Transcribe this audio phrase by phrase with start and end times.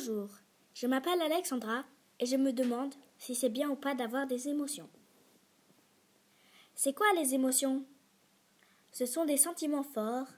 [0.00, 0.30] Bonjour,
[0.72, 1.84] je m'appelle Alexandra
[2.20, 4.88] et je me demande si c'est bien ou pas d'avoir des émotions.
[6.74, 7.84] C'est quoi les émotions?
[8.92, 10.28] Ce sont des sentiments forts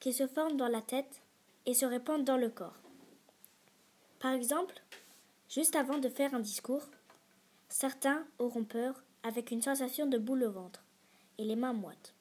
[0.00, 1.22] qui se forment dans la tête
[1.66, 2.82] et se répandent dans le corps.
[4.18, 4.82] Par exemple,
[5.48, 6.88] juste avant de faire un discours,
[7.68, 10.82] certains auront peur avec une sensation de boule au ventre
[11.38, 12.14] et les mains moites.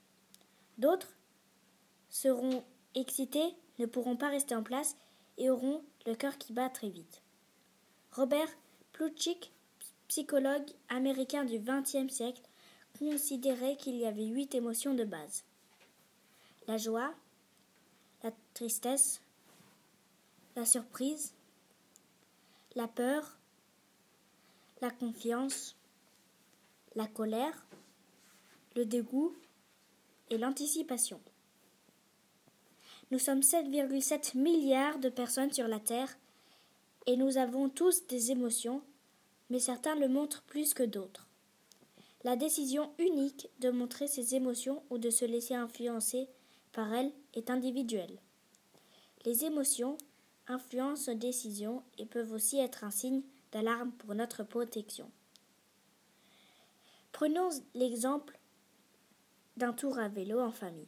[0.77, 1.15] D'autres
[2.11, 2.63] seront
[2.93, 4.97] excités, ne pourront pas rester en place
[5.41, 7.23] et auront le cœur qui bat très vite.
[8.11, 8.49] Robert
[8.93, 9.51] Plutchik,
[10.07, 12.43] psychologue américain du XXe siècle,
[12.99, 15.43] considérait qu'il y avait huit émotions de base.
[16.67, 17.11] La joie,
[18.23, 19.19] la tristesse,
[20.55, 21.33] la surprise,
[22.75, 23.39] la peur,
[24.79, 25.75] la confiance,
[26.93, 27.65] la colère,
[28.75, 29.35] le dégoût
[30.29, 31.19] et l'anticipation.
[33.11, 36.17] Nous sommes 7,7 milliards de personnes sur la Terre
[37.07, 38.81] et nous avons tous des émotions,
[39.49, 41.27] mais certains le montrent plus que d'autres.
[42.23, 46.29] La décision unique de montrer ses émotions ou de se laisser influencer
[46.71, 48.17] par elles est individuelle.
[49.25, 49.97] Les émotions
[50.47, 55.11] influencent nos décisions et peuvent aussi être un signe d'alarme pour notre protection.
[57.11, 58.39] Prenons l'exemple
[59.57, 60.87] d'un tour à vélo en famille.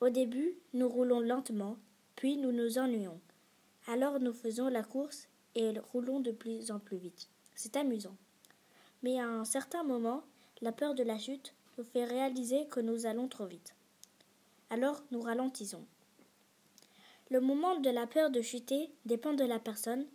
[0.00, 1.78] Au début, nous roulons lentement,
[2.16, 3.18] puis nous nous ennuyons.
[3.86, 7.30] Alors nous faisons la course et roulons de plus en plus vite.
[7.54, 8.16] C'est amusant.
[9.02, 10.22] Mais à un certain moment,
[10.60, 13.74] la peur de la chute nous fait réaliser que nous allons trop vite.
[14.68, 15.84] Alors nous ralentissons.
[17.30, 20.06] Le moment de la peur de chuter dépend de la personne,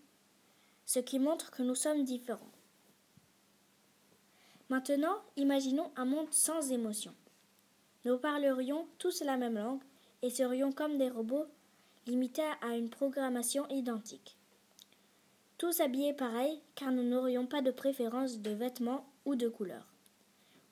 [0.85, 2.51] ce qui montre que nous sommes différents.
[4.69, 7.13] Maintenant, imaginons un monde sans émotion.
[8.03, 9.83] Nous parlerions tous la même langue
[10.23, 11.45] et serions comme des robots
[12.07, 14.37] limités à une programmation identique.
[15.59, 19.93] Tous habillés pareil car nous n'aurions pas de préférence de vêtements ou de couleurs.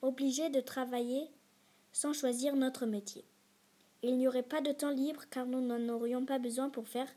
[0.02, 1.30] Obligés de travailler
[1.92, 3.24] sans choisir notre métier.
[4.02, 7.08] Il n'y aurait pas de temps libre car nous n'en aurions pas besoin pour faire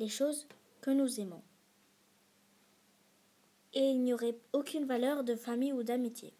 [0.00, 0.48] les choses
[0.80, 1.42] que nous aimons.
[3.74, 6.32] Et il n'y aurait aucune valeur de famille ou d'amitié.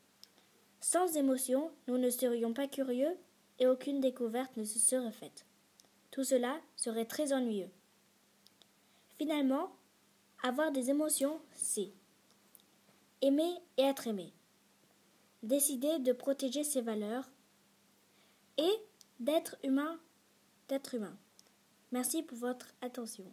[0.80, 3.16] Sans émotion, nous ne serions pas curieux
[3.58, 5.44] et aucune découverte ne se serait faite.
[6.10, 7.70] Tout cela serait très ennuyeux.
[9.18, 9.70] Finalement,
[10.42, 11.92] avoir des émotions, c'est
[13.20, 14.32] aimer et être aimé,
[15.42, 17.30] décider de protéger ses valeurs
[18.56, 18.72] et
[19.20, 20.00] d'être humain,
[20.68, 21.16] d'être humain.
[21.92, 23.30] Merci pour votre attention.